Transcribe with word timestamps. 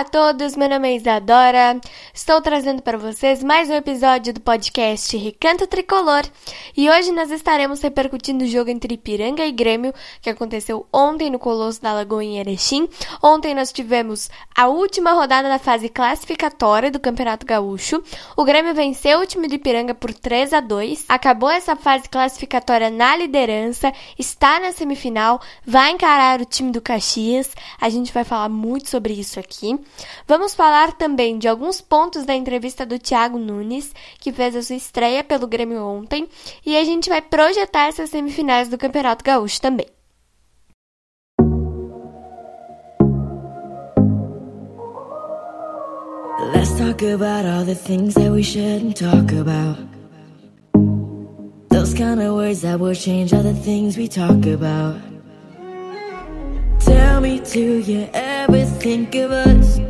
A 0.00 0.04
todos, 0.04 0.56
meu 0.56 0.66
nome 0.66 0.88
é 0.88 0.96
Isadora. 0.96 1.78
Estou 2.12 2.40
trazendo 2.40 2.82
para 2.82 2.98
vocês 2.98 3.42
mais 3.44 3.68
um 3.68 3.74
episódio 3.74 4.32
do 4.32 4.40
podcast 4.40 5.16
Recanto 5.16 5.66
Tricolor 5.66 6.24
e 6.76 6.90
hoje 6.90 7.12
nós 7.12 7.30
estaremos 7.30 7.80
repercutindo 7.80 8.44
o 8.44 8.48
jogo 8.48 8.70
entre 8.70 8.94
Ipiranga 8.94 9.44
e 9.44 9.52
Grêmio 9.52 9.94
que 10.20 10.30
aconteceu 10.30 10.86
ontem 10.92 11.30
no 11.30 11.38
Colosso 11.38 11.80
da 11.80 11.92
Lagoa 11.92 12.24
em 12.24 12.38
Erechim. 12.38 12.88
Ontem 13.22 13.54
nós 13.54 13.70
tivemos 13.70 14.30
a 14.56 14.66
última 14.66 15.12
rodada 15.12 15.48
da 15.48 15.58
fase 15.58 15.88
classificatória 15.88 16.90
do 16.90 16.98
Campeonato 16.98 17.46
Gaúcho. 17.46 18.02
O 18.36 18.44
Grêmio 18.44 18.74
venceu 18.74 19.20
o 19.20 19.26
time 19.26 19.46
do 19.46 19.54
Ipiranga 19.54 19.94
por 19.94 20.12
3 20.12 20.52
a 20.52 20.60
2. 20.60 21.04
Acabou 21.08 21.50
essa 21.50 21.76
fase 21.76 22.08
classificatória 22.08 22.90
na 22.90 23.16
liderança, 23.16 23.92
está 24.18 24.58
na 24.58 24.72
semifinal, 24.72 25.40
vai 25.64 25.92
encarar 25.92 26.40
o 26.40 26.44
time 26.44 26.72
do 26.72 26.80
Caxias. 26.80 27.50
A 27.80 27.88
gente 27.88 28.12
vai 28.12 28.24
falar 28.24 28.48
muito 28.48 28.88
sobre 28.88 29.12
isso 29.12 29.38
aqui 29.38 29.50
aqui. 29.50 29.78
Vamos 30.26 30.54
falar 30.54 30.92
também 30.92 31.38
de 31.38 31.48
alguns 31.48 31.80
pontos 31.80 31.99
da 32.08 32.34
entrevista 32.34 32.86
do 32.86 32.98
Thiago 32.98 33.38
Nunes, 33.38 33.92
que 34.18 34.32
fez 34.32 34.56
a 34.56 34.62
sua 34.62 34.76
estreia 34.76 35.22
pelo 35.22 35.46
Grêmio 35.46 35.84
ontem, 35.84 36.28
e 36.64 36.76
a 36.76 36.84
gente 36.84 37.08
vai 37.08 37.20
projetar 37.20 37.88
essas 37.88 38.10
semifinais 38.10 38.68
do 38.68 38.78
Campeonato 38.78 39.24
Gaúcho 39.24 39.60
também. 39.60 39.86
Let's 46.54 46.72
talk 46.78 47.02
about 47.02 47.44
all 47.46 47.64
the 47.64 47.74
things 47.74 48.14
that 48.14 48.30
we 48.30 48.42
shouldn't 48.42 48.96
talk 48.96 49.32
about. 49.32 49.78
Those 51.68 51.94
kind 51.94 52.20
of 52.20 52.34
words 52.34 52.62
that 52.62 52.78
will 52.78 52.94
change 52.94 53.34
all 53.34 53.42
the 53.42 53.54
things 53.54 53.96
we 53.96 54.08
talk 54.08 54.46
about. 54.46 54.96
Tell 56.80 57.20
me, 57.20 57.40
do 57.40 57.80
you 57.80 58.08
ever 58.12 58.64
think 58.80 59.14
of 59.14 59.30
us? 59.32 59.89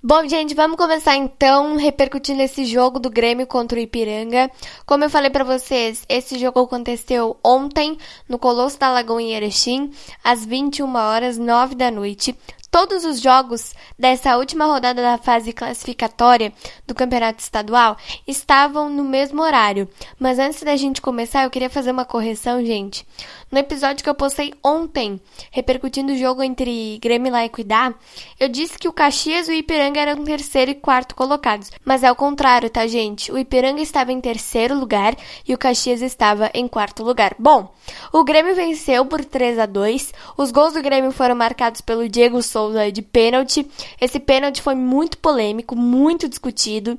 Bom, 0.00 0.28
gente, 0.28 0.54
vamos 0.54 0.76
começar 0.76 1.16
então 1.16 1.74
repercutindo 1.74 2.40
esse 2.40 2.64
jogo 2.64 3.00
do 3.00 3.10
Grêmio 3.10 3.48
contra 3.48 3.76
o 3.76 3.82
Ipiranga. 3.82 4.48
Como 4.86 5.02
eu 5.02 5.10
falei 5.10 5.28
para 5.28 5.42
vocês, 5.42 6.04
esse 6.08 6.38
jogo 6.38 6.60
aconteceu 6.60 7.36
ontem 7.42 7.98
no 8.28 8.38
Colosso 8.38 8.78
da 8.78 8.92
Lagoa 8.92 9.20
em 9.20 9.34
Erechim, 9.34 9.90
às 10.22 10.46
21 10.46 10.94
horas 10.94 11.36
9 11.36 11.74
da 11.74 11.90
noite. 11.90 12.32
Todos 12.70 13.04
os 13.04 13.20
jogos 13.20 13.74
dessa 13.98 14.36
última 14.36 14.66
rodada 14.66 15.02
da 15.02 15.18
fase 15.18 15.52
classificatória 15.52 16.52
do 16.86 16.94
Campeonato 16.94 17.40
Estadual 17.40 17.96
estavam 18.24 18.88
no 18.88 19.02
mesmo 19.02 19.42
horário. 19.42 19.88
Mas 20.16 20.38
antes 20.38 20.62
da 20.62 20.76
gente 20.76 21.00
começar, 21.00 21.42
eu 21.42 21.50
queria 21.50 21.70
fazer 21.70 21.90
uma 21.90 22.04
correção, 22.04 22.64
gente. 22.64 23.04
No 23.50 23.58
episódio 23.58 24.04
que 24.04 24.10
eu 24.10 24.14
postei 24.14 24.52
ontem, 24.62 25.18
repercutindo 25.50 26.12
o 26.12 26.16
jogo 26.16 26.42
entre 26.42 26.98
Grêmio 27.00 27.34
e 27.34 27.44
Equidad, 27.46 27.94
eu 28.38 28.46
disse 28.46 28.78
que 28.78 28.86
o 28.86 28.92
Caxias 28.92 29.48
e 29.48 29.52
o 29.52 29.54
Ipiranga 29.54 29.98
eram 29.98 30.22
terceiro 30.22 30.72
e 30.72 30.74
quarto 30.74 31.14
colocados. 31.14 31.70
Mas 31.82 32.02
é 32.02 32.12
o 32.12 32.16
contrário, 32.16 32.68
tá, 32.68 32.86
gente? 32.86 33.32
O 33.32 33.38
Ipiranga 33.38 33.80
estava 33.80 34.12
em 34.12 34.20
terceiro 34.20 34.78
lugar 34.78 35.16
e 35.46 35.54
o 35.54 35.58
Caxias 35.58 36.02
estava 36.02 36.50
em 36.52 36.68
quarto 36.68 37.02
lugar. 37.02 37.34
Bom, 37.38 37.72
o 38.12 38.22
Grêmio 38.22 38.54
venceu 38.54 39.06
por 39.06 39.24
3 39.24 39.58
a 39.58 39.64
2. 39.64 40.12
Os 40.36 40.50
gols 40.50 40.74
do 40.74 40.82
Grêmio 40.82 41.10
foram 41.10 41.34
marcados 41.34 41.80
pelo 41.80 42.06
Diego 42.06 42.42
Souza 42.42 42.92
de 42.92 43.00
pênalti. 43.00 43.66
Esse 43.98 44.20
pênalti 44.20 44.60
foi 44.60 44.74
muito 44.74 45.16
polêmico, 45.16 45.74
muito 45.74 46.28
discutido. 46.28 46.98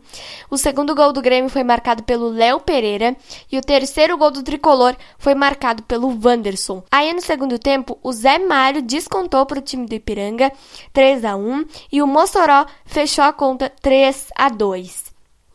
O 0.50 0.58
segundo 0.58 0.96
gol 0.96 1.14
do 1.14 1.22
Grêmio 1.22 1.50
foi 1.50 1.64
marcado 1.64 2.02
pelo 2.02 2.30
Léo 2.30 2.60
Pereira 2.60 3.16
e 3.52 3.58
o 3.60 3.62
terceiro 3.62 4.18
gol 4.18 4.32
do 4.32 4.42
tricolor 4.42 4.96
foi 5.20 5.36
marcado 5.36 5.84
pelo 5.84 6.10
Van 6.10 6.39
Anderson. 6.40 6.84
Aí 6.90 7.14
no 7.14 7.22
segundo 7.22 7.60
tempo, 7.60 8.00
o 8.02 8.12
Zé 8.12 8.40
Mário 8.40 8.82
descontou 8.82 9.46
para 9.46 9.60
o 9.60 9.62
time 9.62 9.86
do 9.86 9.94
Ipiranga 9.94 10.52
3 10.94 11.26
a 11.26 11.36
1 11.36 11.66
e 11.92 12.02
o 12.02 12.08
Mossoró 12.08 12.66
fechou 12.86 13.24
a 13.24 13.34
conta 13.34 13.72
3 13.82 14.28
a 14.36 14.50
2. 14.50 15.09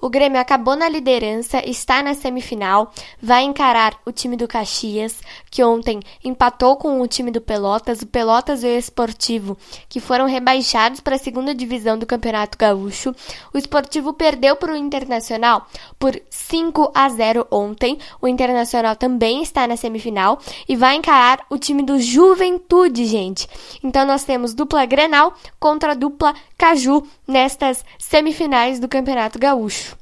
O 0.05 0.11
Grêmio 0.11 0.39
acabou 0.39 0.77
na 0.77 0.87
liderança, 0.87 1.67
está 1.67 2.03
na 2.03 2.13
semifinal, 2.13 2.93
vai 3.23 3.43
encarar 3.43 3.97
o 4.05 4.13
time 4.13 4.37
do 4.37 4.47
Caxias, 4.47 5.19
que 5.51 5.65
ontem 5.65 5.99
empatou 6.23 6.77
com 6.77 7.01
o 7.01 7.09
time 7.09 7.31
do 7.31 7.41
Pelotas, 7.41 8.03
o 8.03 8.07
Pelotas 8.07 8.63
e 8.63 8.67
o 8.67 8.79
Esportivo, 8.79 9.57
que 9.89 10.01
foram 10.01 10.27
rebaixados 10.27 11.01
para 11.01 11.17
a 11.17 11.19
segunda 11.19 11.55
divisão 11.55 11.99
do 11.99 12.05
Campeonato 12.05 12.59
Gaúcho. 12.59 13.15
O 13.51 13.57
Esportivo 13.57 14.13
perdeu 14.13 14.57
para 14.57 14.75
o 14.75 14.77
Internacional 14.77 15.67
por 15.99 16.21
5 16.29 16.93
a 16.95 17.09
0 17.09 17.47
ontem. 17.51 17.99
O 18.21 18.29
Internacional 18.29 18.97
também 18.97 19.43
está 19.43 19.67
na 19.67 19.75
semifinal 19.75 20.39
e 20.69 20.77
vai 20.77 20.97
encarar 20.97 21.47
o 21.49 21.57
time 21.57 21.83
do 21.83 21.99
Juventude, 21.99 23.07
gente. 23.07 23.49
Então 23.83 24.05
nós 24.05 24.23
temos 24.23 24.53
dupla 24.53 24.85
Grenal 24.85 25.33
contra 25.59 25.97
dupla 25.97 26.35
Caju 26.59 27.03
nestas 27.27 27.83
semifinais 27.99 28.79
do 28.79 28.87
Campeonato 28.87 29.39
Gaúcho. 29.39 29.94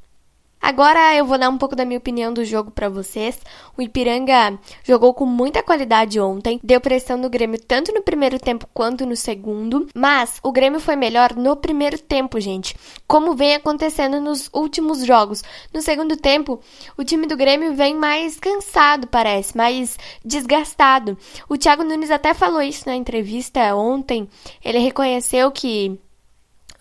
Agora 0.63 1.13
eu 1.17 1.27
vou 1.27 1.37
dar 1.37 1.51
um 1.51 1.59
pouco 1.59 1.75
da 1.75 1.85
minha 1.85 1.99
opinião 1.99 2.33
do 2.33 2.45
jogo 2.45 2.71
para 2.71 2.89
vocês. 2.89 3.37
O 3.77 3.83
Ipiranga 3.83 4.57
jogou 4.85 5.13
com 5.13 5.27
muita 5.27 5.61
qualidade 5.61 6.21
ontem, 6.21 6.61
deu 6.63 6.81
pressão 6.81 7.17
no 7.17 7.29
Grêmio 7.29 7.61
tanto 7.61 7.93
no 7.93 8.01
primeiro 8.01 8.39
tempo 8.39 8.69
quanto 8.73 9.05
no 9.05 9.17
segundo, 9.17 9.89
mas 9.93 10.39
o 10.41 10.53
Grêmio 10.53 10.79
foi 10.79 10.95
melhor 10.95 11.35
no 11.35 11.57
primeiro 11.57 11.99
tempo, 11.99 12.39
gente, 12.39 12.77
como 13.09 13.35
vem 13.35 13.57
acontecendo 13.57 14.21
nos 14.21 14.49
últimos 14.53 15.05
jogos. 15.05 15.43
No 15.75 15.83
segundo 15.83 16.17
tempo, 16.17 16.61
o 16.97 17.03
time 17.03 17.27
do 17.27 17.37
Grêmio 17.37 17.75
vem 17.75 17.97
mais 17.97 18.39
cansado, 18.39 19.09
parece, 19.09 19.57
mais 19.57 19.99
desgastado. 20.25 21.19
O 21.49 21.59
Thiago 21.59 21.83
Nunes 21.83 22.13
até 22.13 22.33
falou 22.35 22.63
isso 22.63 22.85
na 22.87 22.95
entrevista 22.95 23.75
ontem. 23.75 24.29
Ele 24.65 24.79
reconheceu 24.79 25.51
que 25.51 25.99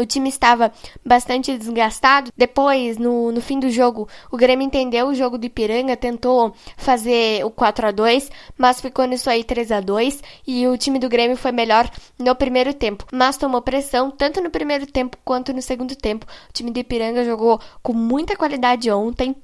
o 0.02 0.06
time 0.06 0.30
estava 0.30 0.72
bastante 1.06 1.58
desgastado. 1.58 2.32
Depois, 2.36 2.98
no, 2.98 3.32
no 3.32 3.42
fim 3.42 3.60
do 3.60 3.70
jogo, 3.70 4.08
o 4.32 4.38
Grêmio 4.38 4.66
entendeu 4.66 5.08
o 5.08 5.16
jogo 5.16 5.38
do 5.38 5.46
Ipiranga, 5.46 5.96
tentou 5.96 6.54
fazer 6.78 7.46
o 7.46 7.52
4 7.52 7.88
a 7.88 7.92
2 7.92 8.30
mas 8.58 8.82
ficou 8.82 9.06
nisso 9.06 9.30
aí 9.30 9.44
3 9.44 9.72
a 9.72 9.80
2 9.82 10.24
e 10.46 10.68
o 10.68 10.78
time 10.78 11.00
do 11.00 11.10
Grêmio 11.10 11.38
foi 11.38 11.52
melhor 11.52 11.90
no 12.18 12.36
primeiro 12.36 12.74
tempo, 12.74 13.06
mas 13.12 13.38
tomou 13.38 13.62
pressão 13.62 14.12
tanto 14.12 14.42
no 14.42 14.50
primeiro 14.50 14.86
tempo 14.86 15.18
quanto 15.24 15.54
no 15.54 15.62
segundo 15.62 15.96
tempo. 15.96 16.26
O 16.50 16.54
time 16.54 16.72
do 16.72 16.80
Ipiranga 16.80 17.26
jogou 17.26 17.60
com 17.82 17.94
muita 17.94 18.36
qualidade 18.36 18.90
ontem. 18.92 19.36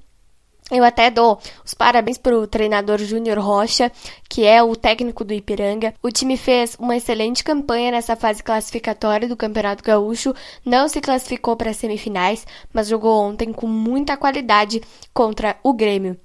Eu 0.69 0.83
até 0.83 1.09
dou 1.09 1.39
os 1.63 1.73
parabéns 1.73 2.17
para 2.17 2.37
o 2.37 2.45
treinador 2.45 2.97
Júnior 2.97 3.39
Rocha, 3.39 3.89
que 4.29 4.45
é 4.45 4.61
o 4.61 4.75
técnico 4.75 5.23
do 5.23 5.33
Ipiranga. 5.33 5.93
O 6.03 6.11
time 6.11 6.35
fez 6.35 6.75
uma 6.77 6.97
excelente 6.97 7.41
campanha 7.41 7.91
nessa 7.91 8.17
fase 8.17 8.43
classificatória 8.43 9.29
do 9.29 9.37
Campeonato 9.37 9.81
Gaúcho, 9.81 10.35
não 10.65 10.89
se 10.89 10.99
classificou 10.99 11.55
para 11.55 11.69
as 11.69 11.77
semifinais, 11.77 12.45
mas 12.73 12.89
jogou 12.89 13.17
ontem 13.21 13.53
com 13.53 13.65
muita 13.65 14.17
qualidade 14.17 14.81
contra 15.13 15.57
o 15.63 15.73
Grêmio. 15.73 16.19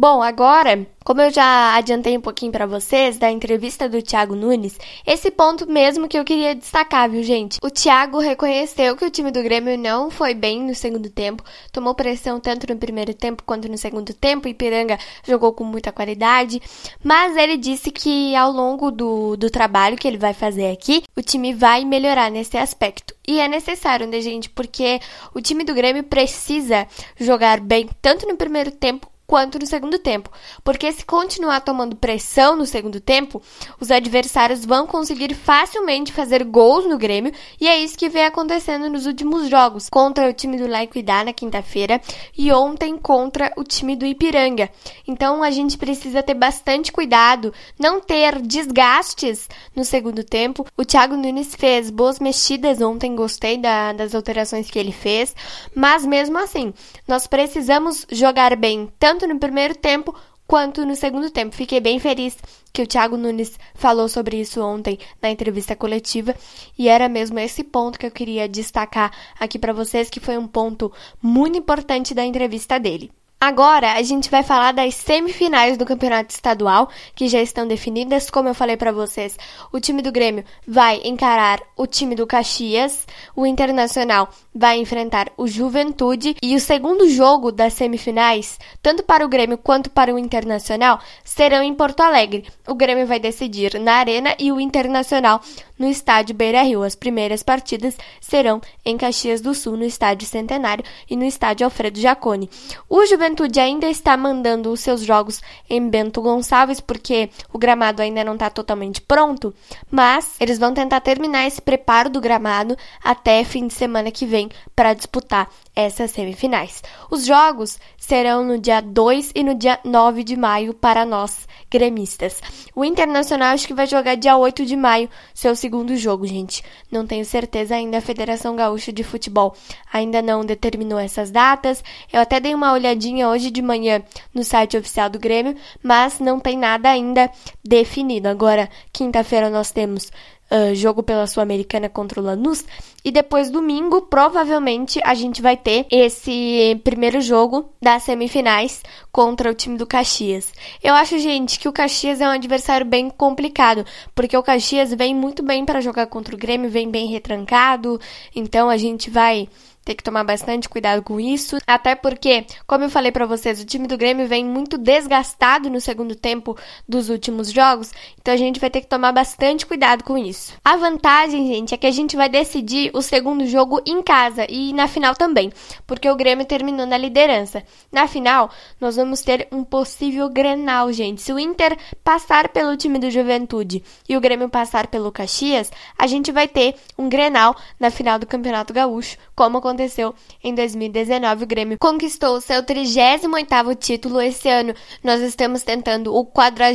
Bom, 0.00 0.22
agora, 0.22 0.86
como 1.04 1.20
eu 1.20 1.30
já 1.30 1.74
adiantei 1.74 2.16
um 2.16 2.22
pouquinho 2.22 2.50
para 2.50 2.64
vocês 2.64 3.18
da 3.18 3.30
entrevista 3.30 3.86
do 3.86 4.00
Thiago 4.00 4.34
Nunes, 4.34 4.78
esse 5.06 5.30
ponto 5.30 5.70
mesmo 5.70 6.08
que 6.08 6.18
eu 6.18 6.24
queria 6.24 6.54
destacar, 6.54 7.10
viu, 7.10 7.22
gente? 7.22 7.58
O 7.62 7.68
Thiago 7.68 8.18
reconheceu 8.18 8.96
que 8.96 9.04
o 9.04 9.10
time 9.10 9.30
do 9.30 9.42
Grêmio 9.42 9.76
não 9.76 10.10
foi 10.10 10.32
bem 10.32 10.62
no 10.62 10.74
segundo 10.74 11.10
tempo, 11.10 11.44
tomou 11.70 11.94
pressão 11.94 12.40
tanto 12.40 12.66
no 12.72 12.78
primeiro 12.78 13.12
tempo 13.12 13.42
quanto 13.44 13.68
no 13.68 13.76
segundo 13.76 14.14
tempo, 14.14 14.48
e 14.48 14.54
Piranga 14.54 14.98
jogou 15.22 15.52
com 15.52 15.64
muita 15.64 15.92
qualidade, 15.92 16.62
mas 17.04 17.36
ele 17.36 17.58
disse 17.58 17.90
que 17.90 18.34
ao 18.34 18.50
longo 18.50 18.90
do, 18.90 19.36
do 19.36 19.50
trabalho 19.50 19.98
que 19.98 20.08
ele 20.08 20.16
vai 20.16 20.32
fazer 20.32 20.70
aqui, 20.70 21.02
o 21.14 21.20
time 21.20 21.52
vai 21.52 21.84
melhorar 21.84 22.30
nesse 22.30 22.56
aspecto. 22.56 23.14
E 23.28 23.38
é 23.38 23.46
necessário, 23.46 24.06
né, 24.06 24.18
gente? 24.22 24.48
Porque 24.48 24.98
o 25.34 25.42
time 25.42 25.62
do 25.62 25.74
Grêmio 25.74 26.04
precisa 26.04 26.88
jogar 27.18 27.60
bem 27.60 27.86
tanto 28.00 28.26
no 28.26 28.34
primeiro 28.34 28.70
tempo 28.70 29.06
quanto 29.30 29.60
no 29.60 29.66
segundo 29.66 29.96
tempo. 29.96 30.28
Porque 30.64 30.90
se 30.90 31.06
continuar 31.06 31.60
tomando 31.60 31.94
pressão 31.94 32.56
no 32.56 32.66
segundo 32.66 33.00
tempo, 33.00 33.40
os 33.78 33.88
adversários 33.88 34.64
vão 34.64 34.88
conseguir 34.88 35.34
facilmente 35.34 36.12
fazer 36.12 36.42
gols 36.42 36.84
no 36.84 36.98
Grêmio, 36.98 37.32
e 37.60 37.68
é 37.68 37.78
isso 37.78 37.96
que 37.96 38.08
vem 38.08 38.24
acontecendo 38.24 38.90
nos 38.90 39.06
últimos 39.06 39.48
jogos, 39.48 39.88
contra 39.88 40.28
o 40.28 40.32
time 40.32 40.56
do 40.56 40.66
Laiquidá 40.66 41.22
na 41.22 41.32
quinta-feira 41.32 42.00
e 42.36 42.50
ontem 42.50 42.98
contra 42.98 43.52
o 43.56 43.62
time 43.62 43.94
do 43.94 44.04
Ipiranga. 44.04 44.68
Então 45.06 45.44
a 45.44 45.50
gente 45.52 45.78
precisa 45.78 46.24
ter 46.24 46.34
bastante 46.34 46.90
cuidado, 46.90 47.54
não 47.78 48.00
ter 48.00 48.40
desgastes 48.40 49.48
no 49.76 49.84
segundo 49.84 50.24
tempo. 50.24 50.66
O 50.76 50.84
Thiago 50.84 51.16
Nunes 51.16 51.54
fez 51.54 51.88
boas 51.88 52.18
mexidas 52.18 52.80
ontem, 52.80 53.14
gostei 53.14 53.56
da, 53.56 53.92
das 53.92 54.12
alterações 54.12 54.68
que 54.68 54.78
ele 54.78 54.90
fez, 54.90 55.36
mas 55.72 56.04
mesmo 56.04 56.36
assim, 56.36 56.74
nós 57.06 57.28
precisamos 57.28 58.04
jogar 58.10 58.56
bem 58.56 58.90
tanto 58.98 59.19
tanto 59.20 59.34
no 59.34 59.38
primeiro 59.38 59.74
tempo 59.74 60.14
quanto 60.46 60.86
no 60.86 60.96
segundo 60.96 61.30
tempo. 61.30 61.54
Fiquei 61.54 61.78
bem 61.78 61.98
feliz 61.98 62.38
que 62.72 62.82
o 62.82 62.86
Thiago 62.86 63.16
Nunes 63.16 63.58
falou 63.74 64.08
sobre 64.08 64.40
isso 64.40 64.62
ontem 64.62 64.98
na 65.20 65.30
entrevista 65.30 65.76
coletiva 65.76 66.34
e 66.78 66.88
era 66.88 67.08
mesmo 67.08 67.38
esse 67.38 67.62
ponto 67.62 67.98
que 67.98 68.06
eu 68.06 68.10
queria 68.10 68.48
destacar 68.48 69.12
aqui 69.38 69.58
para 69.58 69.72
vocês, 69.74 70.08
que 70.08 70.20
foi 70.20 70.38
um 70.38 70.46
ponto 70.46 70.90
muito 71.22 71.58
importante 71.58 72.14
da 72.14 72.24
entrevista 72.24 72.80
dele. 72.80 73.12
Agora 73.42 73.94
a 73.94 74.02
gente 74.02 74.30
vai 74.30 74.42
falar 74.42 74.72
das 74.72 74.94
semifinais 74.94 75.78
do 75.78 75.86
Campeonato 75.86 76.30
Estadual, 76.30 76.90
que 77.14 77.26
já 77.26 77.40
estão 77.40 77.66
definidas. 77.66 78.28
Como 78.28 78.50
eu 78.50 78.54
falei 78.54 78.76
para 78.76 78.92
vocês, 78.92 79.34
o 79.72 79.80
time 79.80 80.02
do 80.02 80.12
Grêmio 80.12 80.44
vai 80.68 81.00
encarar 81.04 81.58
o 81.74 81.86
time 81.86 82.14
do 82.14 82.26
Caxias, 82.26 83.06
o 83.34 83.46
Internacional 83.46 84.28
vai 84.54 84.76
enfrentar 84.76 85.32
o 85.38 85.48
Juventude 85.48 86.36
e 86.42 86.54
o 86.54 86.60
segundo 86.60 87.08
jogo 87.08 87.50
das 87.50 87.72
semifinais, 87.72 88.58
tanto 88.82 89.02
para 89.02 89.24
o 89.24 89.28
Grêmio 89.28 89.56
quanto 89.56 89.88
para 89.88 90.14
o 90.14 90.18
Internacional, 90.18 91.00
serão 91.24 91.62
em 91.62 91.72
Porto 91.72 92.00
Alegre. 92.00 92.44
O 92.68 92.74
Grêmio 92.74 93.06
vai 93.06 93.18
decidir 93.18 93.80
na 93.80 93.94
Arena 93.94 94.34
e 94.38 94.52
o 94.52 94.60
Internacional 94.60 95.40
no 95.78 95.88
estádio 95.88 96.34
Beira-Rio. 96.34 96.82
As 96.82 96.94
primeiras 96.94 97.42
partidas 97.42 97.96
serão 98.20 98.60
em 98.84 98.98
Caxias 98.98 99.40
do 99.40 99.54
Sul, 99.54 99.78
no 99.78 99.84
estádio 99.84 100.28
Centenário 100.28 100.84
e 101.08 101.16
no 101.16 101.24
estádio 101.24 101.64
Alfredo 101.64 101.98
Jaconi. 101.98 102.50
O 102.86 103.06
Juventude 103.06 103.29
ainda 103.58 103.88
está 103.88 104.16
mandando 104.16 104.70
os 104.70 104.80
seus 104.80 105.02
jogos 105.02 105.40
em 105.68 105.88
Bento 105.88 106.20
Gonçalves 106.20 106.80
porque 106.80 107.30
o 107.52 107.58
gramado 107.58 108.02
ainda 108.02 108.24
não 108.24 108.34
está 108.34 108.50
totalmente 108.50 109.00
pronto, 109.00 109.54
mas 109.90 110.36
eles 110.40 110.58
vão 110.58 110.74
tentar 110.74 111.00
terminar 111.00 111.46
esse 111.46 111.60
preparo 111.60 112.10
do 112.10 112.20
gramado 112.20 112.76
até 113.02 113.44
fim 113.44 113.66
de 113.66 113.74
semana 113.74 114.10
que 114.10 114.26
vem 114.26 114.48
para 114.74 114.94
disputar 114.94 115.48
essas 115.74 116.10
semifinais. 116.10 116.82
Os 117.10 117.24
jogos 117.24 117.78
serão 117.96 118.44
no 118.44 118.58
dia 118.58 118.80
2 118.80 119.32
e 119.34 119.42
no 119.42 119.54
dia 119.54 119.78
9 119.84 120.24
de 120.24 120.36
maio 120.36 120.74
para 120.74 121.04
nós 121.06 121.46
gremistas. 121.70 122.40
O 122.74 122.84
Internacional 122.84 123.54
acho 123.54 123.66
que 123.66 123.74
vai 123.74 123.86
jogar 123.86 124.16
dia 124.16 124.36
8 124.36 124.66
de 124.66 124.76
maio, 124.76 125.08
seu 125.32 125.54
segundo 125.54 125.96
jogo, 125.96 126.26
gente. 126.26 126.64
Não 126.90 127.06
tenho 127.06 127.24
certeza 127.24 127.76
ainda, 127.76 127.98
a 127.98 128.02
Federação 128.02 128.56
Gaúcha 128.56 128.92
de 128.92 129.04
Futebol 129.04 129.54
ainda 129.92 130.20
não 130.20 130.44
determinou 130.44 130.98
essas 130.98 131.30
datas. 131.30 131.84
Eu 132.12 132.20
até 132.20 132.40
dei 132.40 132.54
uma 132.54 132.72
olhadinha 132.72 133.19
hoje 133.28 133.50
de 133.50 133.62
manhã 133.62 134.02
no 134.34 134.44
site 134.44 134.76
oficial 134.76 135.10
do 135.10 135.18
Grêmio, 135.18 135.56
mas 135.82 136.18
não 136.18 136.38
tem 136.40 136.56
nada 136.56 136.90
ainda 136.90 137.30
definido. 137.64 138.28
Agora, 138.28 138.68
quinta-feira 138.92 139.50
nós 139.50 139.70
temos 139.70 140.10
uh, 140.50 140.74
jogo 140.74 141.02
pela 141.02 141.26
Sul-Americana 141.26 141.88
contra 141.88 142.20
o 142.20 142.24
Lanús. 142.24 142.64
E 143.04 143.10
depois, 143.10 143.50
domingo, 143.50 144.02
provavelmente 144.02 145.00
a 145.04 145.14
gente 145.14 145.40
vai 145.40 145.56
ter 145.56 145.86
esse 145.90 146.78
primeiro 146.84 147.20
jogo 147.20 147.72
das 147.80 148.02
semifinais 148.02 148.82
contra 149.10 149.50
o 149.50 149.54
time 149.54 149.78
do 149.78 149.86
Caxias. 149.86 150.52
Eu 150.82 150.94
acho, 150.94 151.18
gente, 151.18 151.58
que 151.58 151.68
o 151.68 151.72
Caxias 151.72 152.20
é 152.20 152.26
um 152.26 152.32
adversário 152.32 152.84
bem 152.86 153.08
complicado, 153.08 153.86
porque 154.14 154.36
o 154.36 154.42
Caxias 154.42 154.92
vem 154.92 155.14
muito 155.14 155.42
bem 155.42 155.64
para 155.64 155.80
jogar 155.80 156.06
contra 156.08 156.34
o 156.34 156.38
Grêmio, 156.38 156.68
vem 156.70 156.90
bem 156.90 157.06
retrancado, 157.06 157.98
então 158.34 158.68
a 158.68 158.76
gente 158.76 159.08
vai 159.08 159.48
ter 159.84 159.94
que 159.94 160.02
tomar 160.02 160.24
bastante 160.24 160.68
cuidado 160.68 161.02
com 161.02 161.18
isso, 161.18 161.58
até 161.66 161.94
porque, 161.94 162.44
como 162.66 162.84
eu 162.84 162.90
falei 162.90 163.10
para 163.10 163.26
vocês, 163.26 163.60
o 163.60 163.64
time 163.64 163.88
do 163.88 163.96
Grêmio 163.96 164.28
vem 164.28 164.44
muito 164.44 164.76
desgastado 164.76 165.70
no 165.70 165.80
segundo 165.80 166.14
tempo 166.14 166.56
dos 166.88 167.08
últimos 167.08 167.50
jogos, 167.50 167.90
então 168.20 168.32
a 168.32 168.36
gente 168.36 168.60
vai 168.60 168.70
ter 168.70 168.82
que 168.82 168.86
tomar 168.86 169.12
bastante 169.12 169.66
cuidado 169.66 170.04
com 170.04 170.18
isso. 170.18 170.39
A 170.64 170.76
vantagem, 170.76 171.46
gente, 171.46 171.74
é 171.74 171.76
que 171.76 171.86
a 171.86 171.90
gente 171.90 172.16
vai 172.16 172.28
decidir 172.28 172.90
o 172.94 173.02
segundo 173.02 173.46
jogo 173.46 173.80
em 173.86 174.02
casa 174.02 174.46
e 174.48 174.72
na 174.72 174.86
final 174.86 175.14
também, 175.14 175.52
porque 175.86 176.08
o 176.08 176.16
Grêmio 176.16 176.44
terminou 176.46 176.86
na 176.86 176.96
liderança. 176.96 177.62
Na 177.90 178.06
final, 178.06 178.50
nós 178.80 178.96
vamos 178.96 179.22
ter 179.22 179.48
um 179.52 179.64
possível 179.64 180.28
Grenal, 180.28 180.92
gente. 180.92 181.22
Se 181.22 181.32
o 181.32 181.38
Inter 181.38 181.76
passar 182.02 182.48
pelo 182.48 182.76
time 182.76 182.98
do 182.98 183.10
Juventude 183.10 183.82
e 184.08 184.16
o 184.16 184.20
Grêmio 184.20 184.48
passar 184.48 184.86
pelo 184.86 185.12
Caxias, 185.12 185.70
a 185.98 186.06
gente 186.06 186.32
vai 186.32 186.48
ter 186.48 186.74
um 186.98 187.08
Grenal 187.08 187.54
na 187.78 187.90
final 187.90 188.18
do 188.18 188.26
Campeonato 188.26 188.72
Gaúcho, 188.72 189.16
como 189.34 189.58
aconteceu 189.58 190.14
em 190.42 190.54
2019. 190.54 191.44
O 191.44 191.46
Grêmio 191.46 191.78
conquistou 191.78 192.36
o 192.36 192.40
seu 192.40 192.62
38º 192.62 193.76
título 193.76 194.20
esse 194.20 194.48
ano. 194.48 194.74
Nós 195.02 195.20
estamos 195.20 195.62
tentando 195.62 196.14
o 196.14 196.24
40 196.24 196.70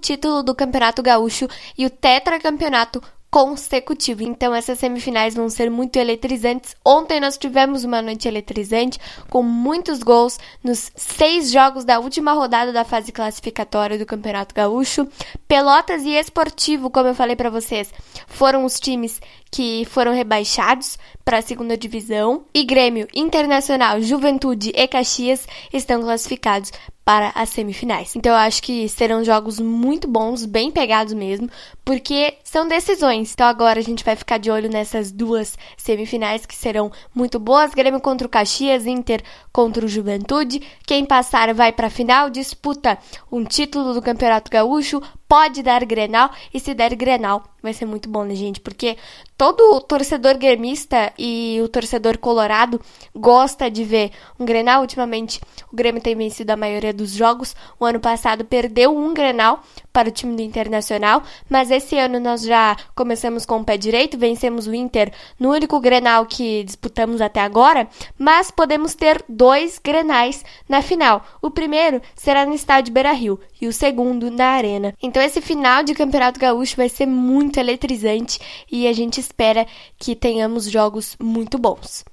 título 0.00 0.42
do 0.42 0.54
Campeonato 0.54 1.02
Gaúcho 1.02 1.48
e 1.76 1.84
o 1.84 1.90
tetracampeonato 1.90 2.95
consecutivo. 3.36 4.22
Então 4.22 4.54
essas 4.54 4.78
semifinais 4.78 5.34
vão 5.34 5.50
ser 5.50 5.70
muito 5.70 5.96
eletrizantes. 5.96 6.74
Ontem 6.82 7.20
nós 7.20 7.36
tivemos 7.36 7.84
uma 7.84 8.00
noite 8.00 8.26
eletrizante 8.26 8.98
com 9.28 9.42
muitos 9.42 10.02
gols 10.02 10.38
nos 10.64 10.90
seis 10.96 11.52
jogos 11.52 11.84
da 11.84 11.98
última 11.98 12.32
rodada 12.32 12.72
da 12.72 12.82
fase 12.82 13.12
classificatória 13.12 13.98
do 13.98 14.06
Campeonato 14.06 14.54
Gaúcho. 14.54 15.06
Pelotas 15.46 16.02
e 16.04 16.12
Esportivo, 16.12 16.88
como 16.88 17.08
eu 17.08 17.14
falei 17.14 17.36
para 17.36 17.50
vocês, 17.50 17.92
foram 18.26 18.64
os 18.64 18.80
times 18.80 19.20
que 19.50 19.84
foram 19.84 20.14
rebaixados 20.14 20.98
para 21.22 21.36
a 21.36 21.42
segunda 21.42 21.76
divisão 21.76 22.46
e 22.54 22.64
Grêmio, 22.64 23.06
Internacional, 23.14 24.00
Juventude 24.00 24.72
e 24.74 24.88
Caxias 24.88 25.46
estão 25.74 26.00
classificados 26.00 26.72
para 27.06 27.30
as 27.36 27.50
semifinais. 27.50 28.16
Então 28.16 28.32
eu 28.32 28.38
acho 28.38 28.60
que 28.60 28.88
serão 28.88 29.22
jogos 29.22 29.60
muito 29.60 30.08
bons, 30.08 30.44
bem 30.44 30.72
pegados 30.72 31.12
mesmo, 31.12 31.48
porque 31.86 32.38
são 32.42 32.66
decisões. 32.66 33.32
Então 33.32 33.46
agora 33.46 33.78
a 33.78 33.82
gente 33.82 34.04
vai 34.04 34.16
ficar 34.16 34.38
de 34.38 34.50
olho 34.50 34.68
nessas 34.68 35.12
duas 35.12 35.56
semifinais 35.76 36.44
que 36.44 36.54
serão 36.56 36.90
muito 37.14 37.38
boas. 37.38 37.72
Grêmio 37.72 38.00
contra 38.00 38.26
o 38.26 38.30
Caxias, 38.30 38.86
Inter 38.86 39.22
contra 39.52 39.86
o 39.86 39.88
Juventude. 39.88 40.60
Quem 40.84 41.04
passar 41.04 41.54
vai 41.54 41.70
para 41.70 41.86
a 41.86 41.90
final, 41.90 42.28
disputa 42.28 42.98
um 43.30 43.44
título 43.44 43.94
do 43.94 44.02
Campeonato 44.02 44.50
Gaúcho, 44.50 45.00
pode 45.28 45.62
dar 45.62 45.84
Grenal 45.84 46.30
e 46.52 46.58
se 46.58 46.74
der 46.74 46.94
Grenal 46.96 47.44
vai 47.62 47.72
ser 47.72 47.84
muito 47.84 48.08
bom, 48.08 48.24
né, 48.24 48.34
gente? 48.34 48.60
Porque 48.60 48.96
todo 49.36 49.80
torcedor 49.80 50.38
gremista 50.38 51.12
e 51.18 51.58
o 51.62 51.68
torcedor 51.68 52.16
colorado 52.18 52.80
gosta 53.14 53.68
de 53.68 53.82
ver 53.84 54.12
um 54.38 54.44
Grenal. 54.44 54.82
Ultimamente, 54.82 55.40
o 55.72 55.74
Grêmio 55.74 56.00
tem 56.00 56.14
vencido 56.14 56.52
a 56.52 56.56
maioria 56.56 56.92
dos 56.92 57.10
jogos. 57.10 57.56
O 57.78 57.84
ano 57.84 57.98
passado 57.98 58.44
perdeu 58.44 58.96
um 58.96 59.12
Grenal 59.12 59.62
para 59.92 60.08
o 60.08 60.12
time 60.12 60.36
do 60.36 60.42
Internacional, 60.42 61.22
mas 61.50 61.70
esse 61.76 61.98
ano 61.98 62.18
nós 62.18 62.42
já 62.42 62.76
começamos 62.94 63.46
com 63.46 63.58
o 63.58 63.64
pé 63.64 63.76
direito, 63.76 64.18
vencemos 64.18 64.66
o 64.66 64.74
Inter 64.74 65.12
no 65.38 65.52
único 65.52 65.78
Grenal 65.80 66.26
que 66.26 66.64
disputamos 66.64 67.20
até 67.20 67.40
agora, 67.40 67.88
mas 68.18 68.50
podemos 68.50 68.94
ter 68.94 69.24
dois 69.28 69.78
Grenais 69.78 70.44
na 70.68 70.82
final. 70.82 71.24
O 71.40 71.50
primeiro 71.50 72.00
será 72.14 72.44
no 72.44 72.54
estádio 72.54 72.92
Beira-Rio 72.92 73.38
e 73.60 73.68
o 73.68 73.72
segundo 73.72 74.30
na 74.30 74.48
Arena. 74.48 74.94
Então 75.02 75.22
esse 75.22 75.40
final 75.40 75.82
de 75.82 75.94
Campeonato 75.94 76.40
Gaúcho 76.40 76.76
vai 76.76 76.88
ser 76.88 77.06
muito 77.06 77.58
eletrizante 77.58 78.40
e 78.70 78.86
a 78.88 78.92
gente 78.92 79.20
espera 79.20 79.66
que 79.98 80.16
tenhamos 80.16 80.70
jogos 80.70 81.16
muito 81.20 81.58
bons. 81.58 82.04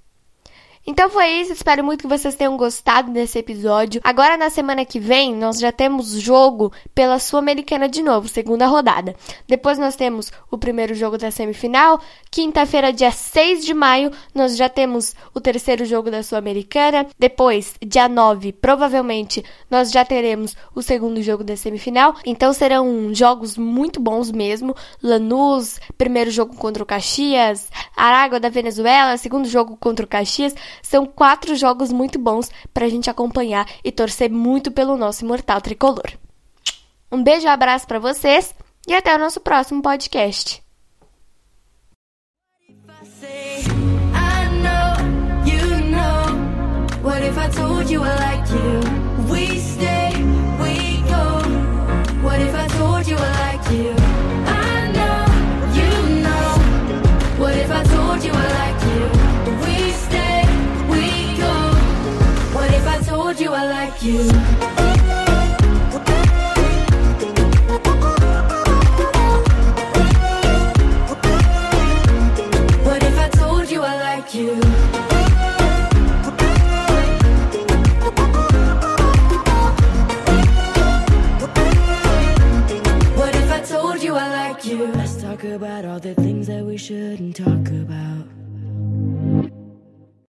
Então 0.85 1.09
foi 1.09 1.27
isso, 1.27 1.53
espero 1.53 1.81
muito 1.81 2.01
que 2.01 2.07
vocês 2.07 2.35
tenham 2.35 2.57
gostado 2.57 3.09
desse 3.09 3.39
episódio. 3.39 4.01
Agora 4.03 4.35
na 4.35 4.49
semana 4.49 4.83
que 4.83 4.99
vem, 4.99 5.33
nós 5.33 5.57
já 5.57 5.71
temos 5.71 6.09
jogo 6.19 6.73
pela 6.93 7.19
Sul-Americana 7.19 7.87
de 7.87 8.03
novo, 8.03 8.27
segunda 8.27 8.67
rodada. 8.67 9.15
Depois 9.47 9.77
nós 9.77 9.95
temos 9.95 10.29
o 10.51 10.57
primeiro 10.57 10.93
jogo 10.93 11.17
da 11.17 11.31
semifinal. 11.31 12.01
Quinta-feira, 12.29 12.91
dia 12.91 13.11
6 13.11 13.63
de 13.63 13.73
maio, 13.73 14.11
nós 14.35 14.57
já 14.57 14.67
temos 14.67 15.15
o 15.33 15.39
terceiro 15.39 15.85
jogo 15.85 16.11
da 16.11 16.21
Sul-Americana. 16.21 17.07
Depois, 17.17 17.75
dia 17.81 18.09
9, 18.09 18.51
provavelmente 18.51 19.41
nós 19.71 19.89
já 19.89 20.03
teremos 20.03 20.53
o 20.75 20.81
segundo 20.81 21.21
jogo 21.21 21.45
da 21.45 21.55
semifinal. 21.55 22.13
Então 22.25 22.51
serão 22.51 23.13
jogos 23.13 23.57
muito 23.57 24.01
bons 24.01 24.29
mesmo. 24.31 24.75
Lanús, 25.01 25.79
primeiro 25.97 26.29
jogo 26.29 26.57
contra 26.57 26.83
o 26.83 26.85
Caxias, 26.85 27.69
Aragua 27.95 28.37
da 28.37 28.49
Venezuela, 28.49 29.15
segundo 29.15 29.47
jogo 29.47 29.77
contra 29.77 30.05
o 30.05 30.09
Caxias. 30.09 30.53
São 30.81 31.05
quatro 31.05 31.55
jogos 31.55 31.91
muito 31.91 32.17
bons 32.17 32.49
para 32.73 32.85
a 32.85 32.89
gente 32.89 33.09
acompanhar 33.09 33.67
e 33.83 33.91
torcer 33.91 34.31
muito 34.31 34.71
pelo 34.71 34.97
nosso 34.97 35.23
imortal 35.23 35.61
tricolor. 35.61 36.11
Um 37.11 37.21
beijo 37.21 37.45
e 37.45 37.49
um 37.49 37.53
abraço 37.53 37.87
para 37.87 37.99
vocês 37.99 38.53
e 38.87 38.93
até 38.93 39.15
o 39.15 39.19
nosso 39.19 39.39
próximo 39.39 39.81
podcast. 39.81 40.63
you. 48.53 48.92